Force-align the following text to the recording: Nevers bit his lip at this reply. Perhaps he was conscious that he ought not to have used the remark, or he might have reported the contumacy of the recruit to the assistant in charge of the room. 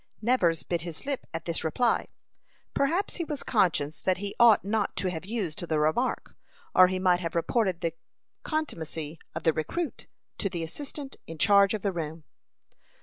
Nevers 0.19 0.63
bit 0.63 0.81
his 0.81 1.05
lip 1.05 1.27
at 1.31 1.45
this 1.45 1.63
reply. 1.63 2.07
Perhaps 2.73 3.17
he 3.17 3.23
was 3.23 3.43
conscious 3.43 4.01
that 4.01 4.17
he 4.17 4.33
ought 4.39 4.65
not 4.65 4.95
to 4.95 5.11
have 5.11 5.27
used 5.27 5.59
the 5.69 5.79
remark, 5.79 6.35
or 6.73 6.87
he 6.87 6.97
might 6.97 7.19
have 7.19 7.35
reported 7.35 7.81
the 7.81 7.93
contumacy 8.41 9.19
of 9.35 9.43
the 9.43 9.53
recruit 9.53 10.07
to 10.39 10.49
the 10.49 10.63
assistant 10.63 11.17
in 11.27 11.37
charge 11.37 11.75
of 11.75 11.83
the 11.83 11.91
room. 11.91 12.23